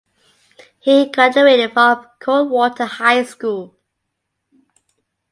[0.79, 3.75] He graduated from Coldwater High School.